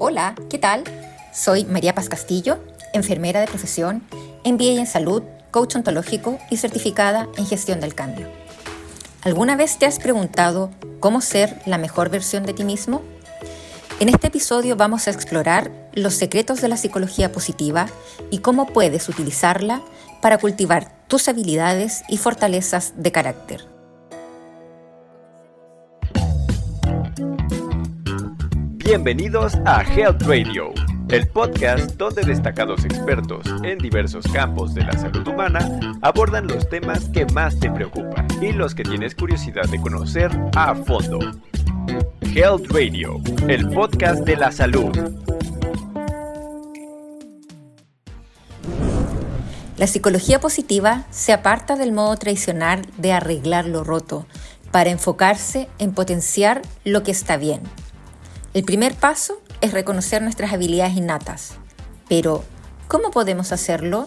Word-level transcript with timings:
Hola, 0.00 0.36
¿qué 0.48 0.58
tal? 0.58 0.84
Soy 1.32 1.64
María 1.64 1.92
Paz 1.92 2.08
Castillo, 2.08 2.60
enfermera 2.92 3.40
de 3.40 3.48
profesión, 3.48 4.04
MBA 4.44 4.78
en 4.78 4.86
salud, 4.86 5.24
coach 5.50 5.74
ontológico 5.74 6.38
y 6.50 6.58
certificada 6.58 7.26
en 7.36 7.46
gestión 7.46 7.80
del 7.80 7.96
cambio. 7.96 8.28
¿Alguna 9.22 9.56
vez 9.56 9.76
te 9.76 9.86
has 9.86 9.98
preguntado 9.98 10.70
cómo 11.00 11.20
ser 11.20 11.60
la 11.66 11.78
mejor 11.78 12.10
versión 12.10 12.46
de 12.46 12.52
ti 12.52 12.62
mismo? 12.62 13.02
En 13.98 14.08
este 14.08 14.28
episodio 14.28 14.76
vamos 14.76 15.08
a 15.08 15.10
explorar 15.10 15.72
los 15.94 16.14
secretos 16.14 16.60
de 16.60 16.68
la 16.68 16.76
psicología 16.76 17.32
positiva 17.32 17.88
y 18.30 18.38
cómo 18.38 18.66
puedes 18.66 19.08
utilizarla 19.08 19.82
para 20.22 20.38
cultivar 20.38 20.92
tus 21.08 21.26
habilidades 21.26 22.02
y 22.08 22.18
fortalezas 22.18 22.92
de 22.96 23.10
carácter. 23.10 23.77
Bienvenidos 28.88 29.52
a 29.66 29.82
Health 29.82 30.22
Radio, 30.22 30.72
el 31.10 31.28
podcast 31.28 31.90
donde 31.98 32.22
destacados 32.22 32.86
expertos 32.86 33.46
en 33.62 33.76
diversos 33.76 34.26
campos 34.28 34.72
de 34.72 34.82
la 34.82 34.92
salud 34.92 35.28
humana 35.28 35.78
abordan 36.00 36.46
los 36.46 36.66
temas 36.70 37.06
que 37.10 37.26
más 37.26 37.60
te 37.60 37.70
preocupan 37.70 38.26
y 38.40 38.52
los 38.52 38.74
que 38.74 38.84
tienes 38.84 39.14
curiosidad 39.14 39.68
de 39.68 39.78
conocer 39.78 40.30
a 40.56 40.74
fondo. 40.74 41.18
Health 42.34 42.70
Radio, 42.70 43.20
el 43.46 43.68
podcast 43.68 44.24
de 44.24 44.36
la 44.38 44.52
salud. 44.52 44.98
La 49.76 49.86
psicología 49.86 50.40
positiva 50.40 51.04
se 51.10 51.34
aparta 51.34 51.76
del 51.76 51.92
modo 51.92 52.16
tradicional 52.16 52.86
de 52.96 53.12
arreglar 53.12 53.66
lo 53.66 53.84
roto 53.84 54.26
para 54.70 54.88
enfocarse 54.88 55.68
en 55.78 55.92
potenciar 55.92 56.62
lo 56.84 57.02
que 57.02 57.10
está 57.10 57.36
bien. 57.36 57.60
El 58.58 58.64
primer 58.64 58.96
paso 58.96 59.40
es 59.60 59.70
reconocer 59.72 60.20
nuestras 60.20 60.52
habilidades 60.52 60.96
innatas. 60.96 61.52
Pero, 62.08 62.42
¿cómo 62.88 63.12
podemos 63.12 63.52
hacerlo? 63.52 64.04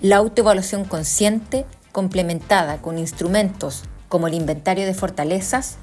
La 0.00 0.16
autoevaluación 0.16 0.86
consciente, 0.86 1.66
complementada 1.92 2.80
con 2.80 2.96
instrumentos 2.96 3.82
como 4.08 4.28
el 4.28 4.32
inventario 4.32 4.86
de 4.86 4.94
fortalezas, 4.94 5.76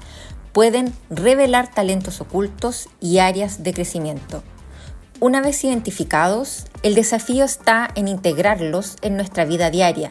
pueden 0.50 0.92
revelar 1.08 1.72
talentos 1.72 2.20
ocultos 2.20 2.88
y 3.00 3.18
áreas 3.18 3.62
de 3.62 3.72
crecimiento. 3.72 4.42
Una 5.20 5.40
vez 5.40 5.62
identificados, 5.62 6.64
el 6.82 6.96
desafío 6.96 7.44
está 7.44 7.88
en 7.94 8.08
integrarlos 8.08 8.96
en 9.02 9.14
nuestra 9.14 9.44
vida 9.44 9.70
diaria. 9.70 10.10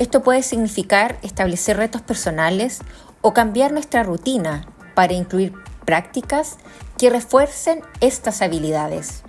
Esto 0.00 0.24
puede 0.24 0.42
significar 0.42 1.20
establecer 1.22 1.76
retos 1.76 2.02
personales 2.02 2.80
o 3.20 3.32
cambiar 3.32 3.70
nuestra 3.70 4.02
rutina 4.02 4.66
para 4.94 5.14
incluir 5.14 5.52
prácticas 5.84 6.56
que 6.98 7.10
refuercen 7.10 7.82
estas 8.00 8.42
habilidades. 8.42 9.22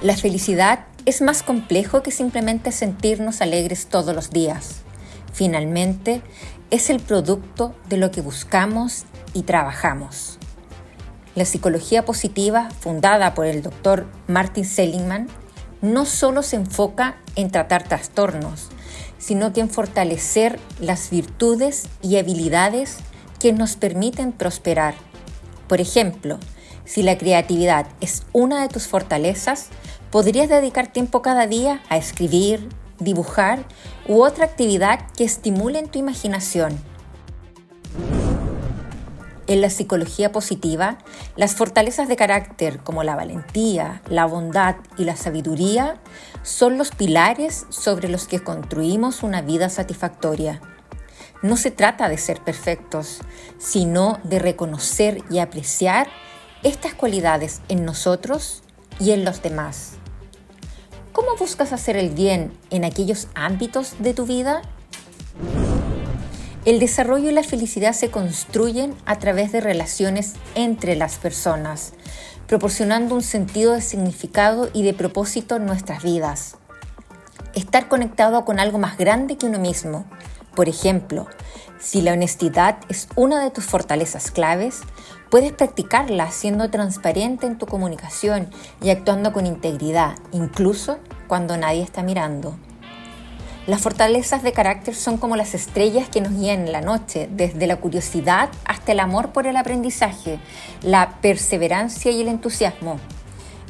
La 0.00 0.16
felicidad 0.16 0.86
es 1.06 1.22
más 1.22 1.42
complejo 1.42 2.02
que 2.02 2.10
simplemente 2.10 2.70
sentirnos 2.70 3.40
alegres 3.40 3.86
todos 3.86 4.14
los 4.14 4.30
días. 4.30 4.82
Finalmente, 5.32 6.22
es 6.70 6.90
el 6.90 7.00
producto 7.00 7.74
de 7.88 7.96
lo 7.96 8.10
que 8.10 8.20
buscamos 8.20 9.04
y 9.32 9.42
trabajamos. 9.42 10.38
La 11.34 11.44
psicología 11.44 12.04
positiva, 12.04 12.68
fundada 12.80 13.34
por 13.34 13.46
el 13.46 13.62
doctor 13.62 14.06
Martin 14.26 14.64
Seligman, 14.64 15.28
no 15.80 16.04
solo 16.04 16.42
se 16.42 16.56
enfoca 16.56 17.16
en 17.36 17.50
tratar 17.50 17.84
trastornos, 17.84 18.68
sino 19.18 19.52
que 19.52 19.60
en 19.60 19.70
fortalecer 19.70 20.58
las 20.80 21.10
virtudes 21.10 21.88
y 22.02 22.16
habilidades 22.16 22.98
que 23.38 23.52
nos 23.52 23.76
permiten 23.76 24.32
prosperar. 24.32 24.94
Por 25.68 25.80
ejemplo, 25.80 26.38
si 26.84 27.02
la 27.02 27.18
creatividad 27.18 27.86
es 28.00 28.22
una 28.32 28.62
de 28.62 28.68
tus 28.68 28.86
fortalezas, 28.86 29.68
podrías 30.10 30.48
dedicar 30.48 30.92
tiempo 30.92 31.22
cada 31.22 31.46
día 31.46 31.82
a 31.88 31.96
escribir, 31.96 32.68
dibujar 32.98 33.64
u 34.06 34.22
otra 34.22 34.46
actividad 34.46 35.00
que 35.16 35.24
estimule 35.24 35.82
tu 35.82 35.98
imaginación. 35.98 36.78
En 39.48 39.62
la 39.62 39.70
psicología 39.70 40.30
positiva, 40.30 40.98
las 41.36 41.54
fortalezas 41.54 42.06
de 42.06 42.16
carácter 42.16 42.80
como 42.80 43.02
la 43.02 43.16
valentía, 43.16 44.02
la 44.10 44.26
bondad 44.26 44.76
y 44.98 45.04
la 45.04 45.16
sabiduría 45.16 45.96
son 46.42 46.76
los 46.76 46.90
pilares 46.90 47.64
sobre 47.70 48.08
los 48.08 48.28
que 48.28 48.40
construimos 48.40 49.22
una 49.22 49.40
vida 49.40 49.70
satisfactoria. 49.70 50.60
No 51.42 51.56
se 51.56 51.70
trata 51.70 52.08
de 52.08 52.18
ser 52.18 52.40
perfectos, 52.40 53.20
sino 53.58 54.18
de 54.24 54.40
reconocer 54.40 55.22
y 55.30 55.38
apreciar 55.38 56.08
estas 56.64 56.94
cualidades 56.94 57.60
en 57.68 57.84
nosotros 57.84 58.62
y 58.98 59.12
en 59.12 59.24
los 59.24 59.40
demás. 59.40 59.92
¿Cómo 61.12 61.36
buscas 61.36 61.72
hacer 61.72 61.96
el 61.96 62.10
bien 62.10 62.52
en 62.70 62.84
aquellos 62.84 63.28
ámbitos 63.34 63.94
de 64.00 64.14
tu 64.14 64.26
vida? 64.26 64.62
El 66.64 66.80
desarrollo 66.80 67.30
y 67.30 67.32
la 67.32 67.44
felicidad 67.44 67.92
se 67.92 68.10
construyen 68.10 68.94
a 69.06 69.18
través 69.18 69.52
de 69.52 69.60
relaciones 69.60 70.34
entre 70.56 70.96
las 70.96 71.16
personas, 71.16 71.92
proporcionando 72.48 73.14
un 73.14 73.22
sentido 73.22 73.74
de 73.74 73.80
significado 73.80 74.68
y 74.72 74.82
de 74.82 74.92
propósito 74.92 75.56
en 75.56 75.66
nuestras 75.66 76.02
vidas. 76.02 76.56
Estar 77.54 77.88
conectado 77.88 78.44
con 78.44 78.58
algo 78.58 78.78
más 78.78 78.98
grande 78.98 79.38
que 79.38 79.46
uno 79.46 79.58
mismo, 79.58 80.04
por 80.58 80.68
ejemplo, 80.68 81.28
si 81.78 82.02
la 82.02 82.14
honestidad 82.14 82.78
es 82.88 83.06
una 83.14 83.40
de 83.40 83.52
tus 83.52 83.64
fortalezas 83.64 84.32
claves, 84.32 84.80
puedes 85.30 85.52
practicarla 85.52 86.32
siendo 86.32 86.68
transparente 86.68 87.46
en 87.46 87.58
tu 87.58 87.66
comunicación 87.66 88.50
y 88.82 88.90
actuando 88.90 89.32
con 89.32 89.46
integridad, 89.46 90.16
incluso 90.32 90.98
cuando 91.28 91.56
nadie 91.56 91.84
está 91.84 92.02
mirando. 92.02 92.56
Las 93.68 93.82
fortalezas 93.82 94.42
de 94.42 94.50
carácter 94.50 94.96
son 94.96 95.18
como 95.18 95.36
las 95.36 95.54
estrellas 95.54 96.08
que 96.08 96.20
nos 96.20 96.32
guían 96.32 96.66
en 96.66 96.72
la 96.72 96.80
noche, 96.80 97.28
desde 97.30 97.68
la 97.68 97.76
curiosidad 97.76 98.48
hasta 98.64 98.90
el 98.90 98.98
amor 98.98 99.30
por 99.30 99.46
el 99.46 99.56
aprendizaje, 99.56 100.40
la 100.82 101.20
perseverancia 101.20 102.10
y 102.10 102.22
el 102.22 102.26
entusiasmo. 102.26 102.98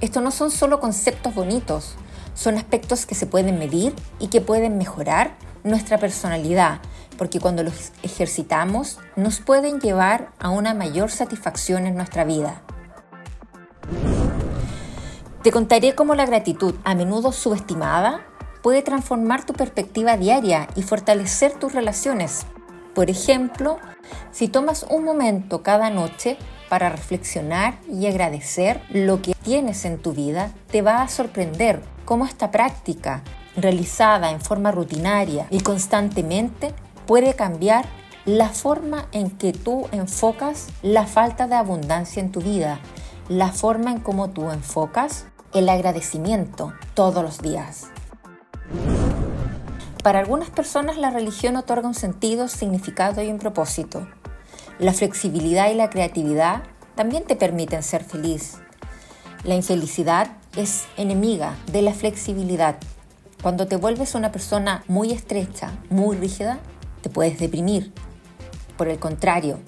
Estos 0.00 0.22
no 0.22 0.30
son 0.30 0.50
solo 0.50 0.80
conceptos 0.80 1.34
bonitos, 1.34 1.96
son 2.38 2.56
aspectos 2.56 3.04
que 3.04 3.16
se 3.16 3.26
pueden 3.26 3.58
medir 3.58 3.92
y 4.20 4.28
que 4.28 4.40
pueden 4.40 4.78
mejorar 4.78 5.32
nuestra 5.64 5.98
personalidad, 5.98 6.78
porque 7.16 7.40
cuando 7.40 7.64
los 7.64 7.90
ejercitamos 8.04 9.00
nos 9.16 9.40
pueden 9.40 9.80
llevar 9.80 10.30
a 10.38 10.50
una 10.50 10.72
mayor 10.72 11.10
satisfacción 11.10 11.84
en 11.84 11.96
nuestra 11.96 12.24
vida. 12.24 12.62
Te 15.42 15.50
contaré 15.50 15.96
cómo 15.96 16.14
la 16.14 16.26
gratitud, 16.26 16.76
a 16.84 16.94
menudo 16.94 17.32
subestimada, 17.32 18.24
puede 18.62 18.82
transformar 18.82 19.44
tu 19.44 19.52
perspectiva 19.52 20.16
diaria 20.16 20.68
y 20.76 20.82
fortalecer 20.82 21.54
tus 21.54 21.74
relaciones. 21.74 22.46
Por 22.94 23.10
ejemplo, 23.10 23.78
si 24.30 24.46
tomas 24.46 24.86
un 24.88 25.02
momento 25.02 25.64
cada 25.64 25.90
noche 25.90 26.36
para 26.68 26.88
reflexionar 26.88 27.78
y 27.90 28.06
agradecer 28.06 28.80
lo 28.90 29.22
que 29.22 29.34
tienes 29.42 29.84
en 29.84 29.98
tu 29.98 30.12
vida, 30.12 30.52
te 30.70 30.82
va 30.82 31.02
a 31.02 31.08
sorprender 31.08 31.97
cómo 32.08 32.24
esta 32.24 32.50
práctica 32.50 33.22
realizada 33.54 34.30
en 34.30 34.40
forma 34.40 34.70
rutinaria 34.70 35.46
y 35.50 35.60
constantemente 35.60 36.72
puede 37.06 37.34
cambiar 37.34 37.84
la 38.24 38.48
forma 38.48 39.08
en 39.12 39.28
que 39.30 39.52
tú 39.52 39.86
enfocas 39.92 40.68
la 40.80 41.04
falta 41.04 41.46
de 41.48 41.56
abundancia 41.56 42.22
en 42.22 42.32
tu 42.32 42.40
vida, 42.40 42.80
la 43.28 43.52
forma 43.52 43.90
en 43.90 44.00
cómo 44.00 44.30
tú 44.30 44.50
enfocas 44.50 45.26
el 45.52 45.68
agradecimiento 45.68 46.72
todos 46.94 47.22
los 47.22 47.42
días. 47.42 47.88
Para 50.02 50.20
algunas 50.20 50.48
personas 50.48 50.96
la 50.96 51.10
religión 51.10 51.56
otorga 51.56 51.88
un 51.88 51.94
sentido, 51.94 52.48
significado 52.48 53.22
y 53.22 53.28
un 53.28 53.38
propósito. 53.38 54.08
La 54.78 54.94
flexibilidad 54.94 55.70
y 55.70 55.74
la 55.74 55.90
creatividad 55.90 56.62
también 56.94 57.24
te 57.24 57.36
permiten 57.36 57.82
ser 57.82 58.02
feliz. 58.02 58.56
La 59.44 59.54
infelicidad 59.54 60.37
es 60.56 60.86
enemiga 60.96 61.56
de 61.70 61.82
la 61.82 61.92
flexibilidad 61.92 62.78
cuando 63.42 63.68
te 63.68 63.76
vuelves 63.76 64.16
una 64.16 64.32
persona 64.32 64.82
muy 64.88 65.12
estrecha, 65.12 65.70
muy 65.90 66.16
rígida, 66.16 66.58
te 67.02 67.08
puedes 67.08 67.38
deprimir. 67.38 67.92
Por 68.76 68.88
el 68.88 68.98
contrario, 68.98 69.60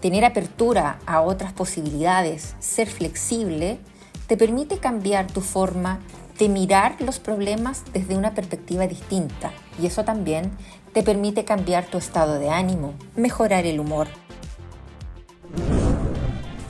tener 0.00 0.24
apertura 0.24 0.98
a 1.04 1.20
otras 1.20 1.52
posibilidades, 1.52 2.54
ser 2.58 2.88
flexible, 2.88 3.78
te 4.26 4.38
permite 4.38 4.78
cambiar 4.78 5.26
tu 5.26 5.42
forma 5.42 6.00
de 6.38 6.48
mirar 6.48 6.96
los 7.00 7.18
problemas 7.18 7.82
desde 7.92 8.16
una 8.16 8.32
perspectiva 8.32 8.86
distinta 8.86 9.52
y 9.80 9.86
eso 9.86 10.04
también 10.04 10.50
te 10.94 11.02
permite 11.02 11.44
cambiar 11.44 11.84
tu 11.84 11.98
estado 11.98 12.38
de 12.38 12.48
ánimo, 12.48 12.94
mejorar 13.14 13.66
el 13.66 13.78
humor. 13.78 14.08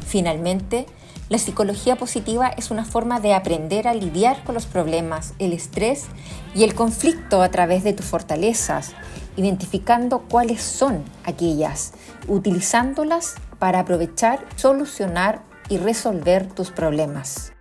Finalmente, 0.07 0.87
La 1.29 1.39
psicología 1.39 1.97
positiva 1.97 2.49
es 2.49 2.71
una 2.71 2.87
forma 2.87 3.21
de 3.21 3.35
aprender 3.35 3.87
a 3.87 3.93
lidiar 3.93 4.43
con 4.45 4.55
los 4.55 4.65
problemas, 4.65 5.35
el 5.39 5.53
estrés 5.53 6.07
y 6.55 6.65
el 6.65 6.75
conflicto 6.75 7.43
a 7.43 7.51
través 7.51 7.85
de 7.85 7.93
tus 7.93 8.07
fortalezas, 8.07 8.93
identificando 9.37 10.21
cuáles 10.21 10.63
son 10.63 11.05
aquellas, 11.25 11.93
utilizándolas 12.29 13.35
para 13.59 13.81
aprovechar, 13.81 14.47
solucionar 14.57 15.43
y 15.69 15.77
resolver 15.77 16.47
tus 16.49 16.71
problemas. 16.71 17.53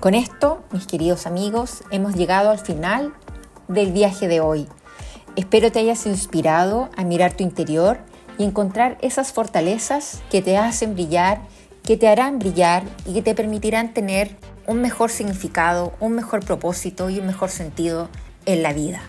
Con 0.00 0.14
esto, 0.14 0.62
mis 0.70 0.86
queridos 0.86 1.26
amigos, 1.26 1.82
hemos 1.90 2.14
llegado 2.14 2.50
al 2.50 2.58
final 2.58 3.14
del 3.68 3.92
viaje 3.92 4.28
de 4.28 4.40
hoy. 4.40 4.68
Espero 5.34 5.72
te 5.72 5.78
hayas 5.78 6.04
inspirado 6.04 6.90
a 6.94 7.04
mirar 7.04 7.32
tu 7.32 7.42
interior 7.42 8.00
y 8.38 8.44
encontrar 8.44 8.96
esas 9.02 9.32
fortalezas 9.32 10.22
que 10.30 10.40
te 10.40 10.56
hacen 10.56 10.94
brillar, 10.94 11.40
que 11.84 11.96
te 11.96 12.08
harán 12.08 12.38
brillar 12.38 12.84
y 13.04 13.14
que 13.14 13.22
te 13.22 13.34
permitirán 13.34 13.92
tener 13.92 14.36
un 14.66 14.80
mejor 14.80 15.10
significado, 15.10 15.94
un 16.00 16.12
mejor 16.12 16.44
propósito 16.44 17.10
y 17.10 17.18
un 17.18 17.26
mejor 17.26 17.50
sentido 17.50 18.08
en 18.46 18.62
la 18.62 18.72
vida. 18.72 19.02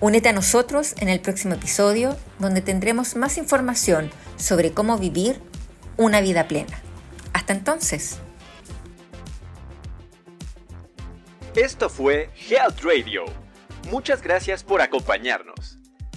Únete 0.00 0.28
a 0.28 0.32
nosotros 0.32 0.94
en 0.98 1.08
el 1.08 1.20
próximo 1.20 1.54
episodio 1.54 2.16
donde 2.38 2.60
tendremos 2.60 3.16
más 3.16 3.38
información 3.38 4.10
sobre 4.36 4.72
cómo 4.72 4.98
vivir 4.98 5.40
una 5.96 6.20
vida 6.20 6.46
plena. 6.46 6.78
Hasta 7.32 7.54
entonces. 7.54 8.18
Esto 11.54 11.88
fue 11.88 12.28
Health 12.50 12.80
Radio. 12.82 13.24
Muchas 13.90 14.20
gracias 14.20 14.62
por 14.62 14.82
acompañarnos. 14.82 15.75